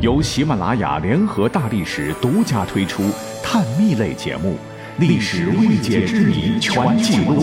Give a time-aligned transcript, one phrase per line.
[0.00, 3.10] 由喜马拉雅联合大历史独家推出
[3.42, 4.56] 探秘类节目
[5.00, 7.42] 《历史未解之谜全记录》，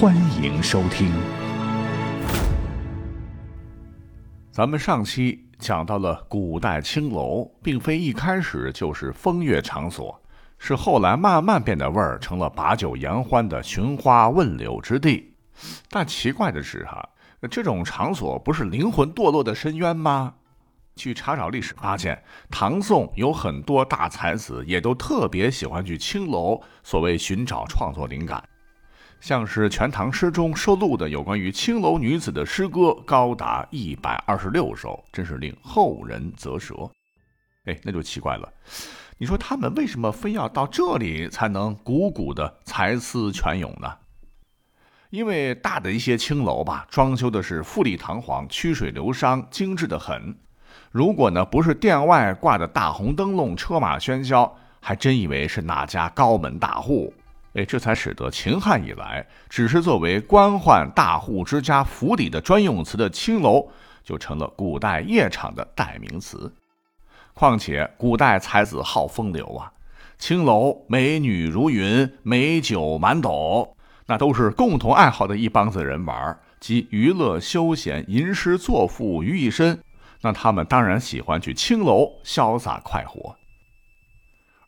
[0.00, 1.10] 欢迎收听。
[4.52, 10.22] 咱们上期讲到了古代青楼，并非一开始就是风月场所，
[10.58, 15.34] 是后来慢慢变得味儿，成了把酒言欢的寻花问柳之地。
[15.90, 17.08] 但奇怪的是，哈，
[17.50, 20.34] 这种场所不是灵魂堕落的深渊吗？
[20.96, 22.20] 去查找历史，发现
[22.50, 28.42] 唐宋有很多大才子也都特别喜欢去青楼，所谓寻找创作灵感。
[29.20, 36.74] 像是《全唐诗》中收录的有关于青楼女子的诗歌，高达一百二十六首，真是令后人啧舌。
[37.64, 38.52] 哎，那就奇怪了，
[39.18, 43.92] 你说他们为什么非要到这里才能汩汩的才思泉涌呢？
[45.10, 50.36] 因为大的一些青楼吧，装修的是富丽堂皇、曲水流觞、精致的很。
[50.90, 57.12] 如果呢不是店外挂的大红灯笼、车马喧嚣，还真以为是哪家高门大户。
[57.54, 63.66] 哎，这才使得秦汉以来，只是作为官宦大户之家府邸的专用词的青楼，
[64.04, 66.52] 就成了古代夜场的代名词。
[67.32, 69.72] 况且古代才子好风流啊，
[70.18, 73.74] 青楼美女如云，美酒满斗，
[74.06, 79.78] 那都是共同爱好的一帮子人玩，集娱乐、休闲、吟诗作赋于一身。
[80.22, 83.36] 那他们当然喜欢去青楼潇洒快活。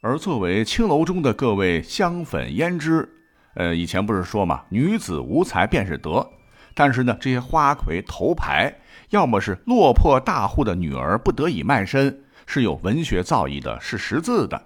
[0.01, 3.09] 而作为青楼中的各位香粉胭脂，
[3.55, 6.31] 呃，以前不是说嘛，女子无才便是德。
[6.75, 8.73] 但是呢，这些花魁头牌，
[9.11, 14.57] 要么是落魄大户的女儿不得已卖身，是有文学造诣的，是识字的；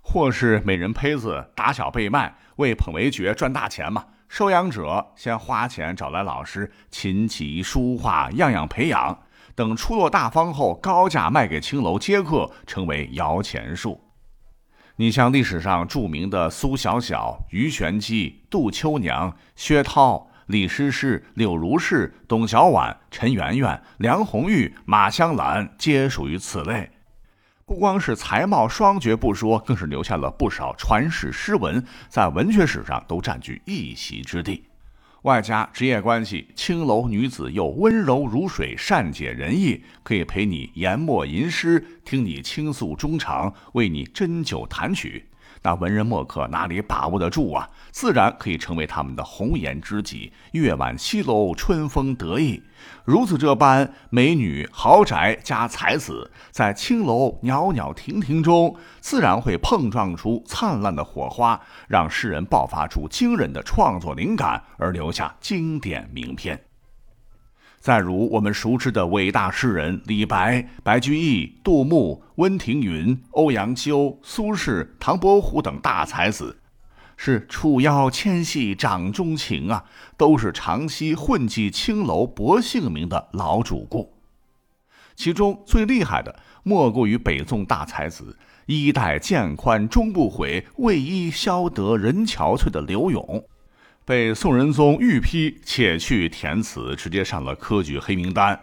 [0.00, 4.06] 或是美人胚子打小被卖，为捧为爵赚大钱嘛。
[4.28, 9.18] 收养者先花钱找来老师，琴棋书画样样培养，
[9.54, 14.02] 等出落大方后，高价卖给青楼接客，成为摇钱树。
[14.96, 26.90] 你像历史上著名的苏小小、鱼玄机、杜秋娘、薛涛、李师师、柳如是、董小宛、陈圆圆、梁红玉、马香兰，皆属于此类。
[27.66, 34.64] 不光是才貌双绝不说，更是留下了不少传世诗文，在文学史上都占据一席之地。
[35.26, 45.24] 外加职业关系，青楼女子又温柔如水，善解人意，可以陪你研墨吟诗，听你倾诉衷肠，为你斟酒弹曲。
[45.62, 47.68] 那文人墨客哪里把握得住啊？
[47.90, 50.32] 自然可以成为他们的红颜知己。
[50.52, 52.62] 月晚西楼，春风得意。
[53.04, 66.60] 如此这般，美女豪宅加才子，在青楼袅袅婷婷中，自然会碰撞出灿烂的火花，让诗人爆发出惊人的创作灵感，而留下经典名篇。
[67.80, 76.58] 再如我们熟知的伟大诗人李白、白居易、杜牧、温庭筠、欧阳修、苏轼、唐伯虎等大才子，
[77.16, 79.84] 是楚腰纤细掌中情啊，
[80.16, 84.12] 都是长期混迹青楼博姓名的老主顾。
[85.14, 93.44] 其中最厉害的，莫过于北宋大才子“衣带渐宽终不悔，为伊消得人憔悴”的刘永。
[94.06, 98.56] 被宋仁宗御批且去填词，直接上了科举黑名单，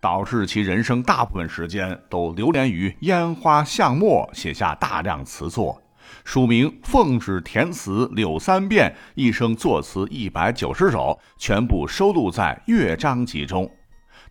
[0.00, 5.82] 导致其人生大部分时间都流连于烟花巷陌，写下大量词作，
[6.24, 13.70] 署名奉旨填词柳三变，一生作词一百九十首，全部收录在《乐章集》中，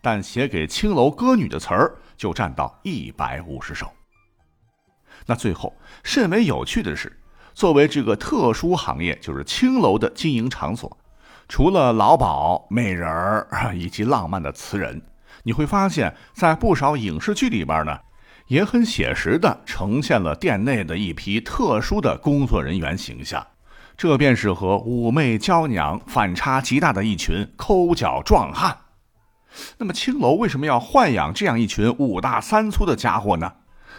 [0.02, 3.88] 但写给青楼歌女的词儿就占到一百五十首。
[5.26, 5.72] 那最后
[6.02, 7.16] 甚为有趣的是。
[7.56, 10.94] 作为这个特殊行业，就是青楼的经营场所，
[11.48, 15.00] 除了老鸨、美人儿以及浪漫的词人，
[15.42, 17.98] 你会发现在不少影视剧里边呢，
[18.48, 23.44] 也很写实的呈现了店内的一批特殊的工作人员形象。
[23.96, 28.76] 这便是和妩媚娇娘反差极大的一群抠脚壮汉。
[29.78, 33.50] 那么青楼为什么要豢养这样一群五大三粗的家伙呢？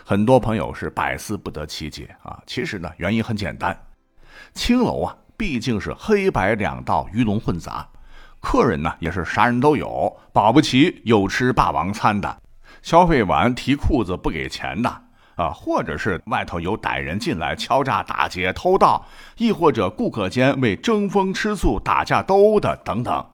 [0.09, 2.41] 很多朋友是百思不得其解啊！
[2.47, 3.77] 其实呢，原因很简单，
[4.53, 7.85] 青楼啊毕竟是黑白两道鱼龙混杂，
[8.39, 12.37] 客人呢也是啥人都有，保不齐有吃霸王餐的，
[12.81, 14.89] 消费完提裤子不给钱的
[15.35, 19.05] 啊，或者是外头有歹人进来敲诈打劫偷盗，
[19.35, 23.25] 亦或者顾客间为争风吃醋打架斗殴的等等。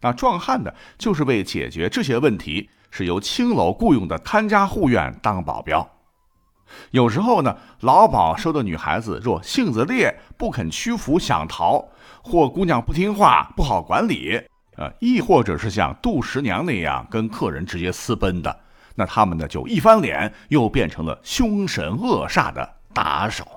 [0.00, 5.88] 那壮汉的就是为解决这些问题，是由青楼雇佣的看家护院当保镖。
[6.90, 11.84] 有时候呢，老鸨收的女孩子若性子烈，不肯屈服，想逃，
[12.22, 14.40] 或姑娘不听话，不好管理，
[14.76, 18.60] 呃，亦或者是像杜十娘那样跟客人直接私奔的，
[18.94, 23.55] 那他们呢就一翻脸，又变成了凶神恶煞的打手。